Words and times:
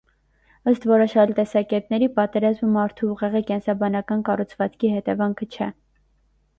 Ըստ 0.69 0.87
որոշ 0.91 1.13
այլ 1.23 1.33
տեսակետների՝ 1.39 2.09
պատերազմը 2.17 2.71
մարդու 2.79 3.13
ուղեղի 3.17 3.45
կենսաբանական 3.53 4.27
կառուցվածքի 4.33 4.95
հետևանքը 4.99 5.55
չէ։ 5.57 5.75